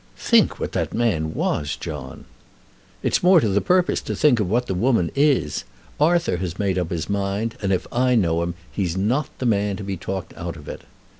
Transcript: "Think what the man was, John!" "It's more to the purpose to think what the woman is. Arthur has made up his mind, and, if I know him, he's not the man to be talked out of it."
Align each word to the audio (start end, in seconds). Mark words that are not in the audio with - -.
"Think 0.17 0.59
what 0.59 0.71
the 0.71 0.87
man 0.91 1.35
was, 1.35 1.75
John!" 1.75 2.25
"It's 3.03 3.21
more 3.21 3.39
to 3.39 3.47
the 3.47 3.61
purpose 3.61 4.01
to 4.01 4.15
think 4.15 4.39
what 4.39 4.65
the 4.65 4.73
woman 4.73 5.11
is. 5.13 5.63
Arthur 5.99 6.37
has 6.37 6.57
made 6.57 6.79
up 6.79 6.89
his 6.89 7.07
mind, 7.07 7.53
and, 7.61 7.71
if 7.71 7.85
I 7.91 8.15
know 8.15 8.41
him, 8.41 8.55
he's 8.71 8.97
not 8.97 9.29
the 9.37 9.45
man 9.45 9.75
to 9.75 9.83
be 9.83 9.97
talked 9.97 10.33
out 10.35 10.57
of 10.57 10.67
it." 10.67 10.81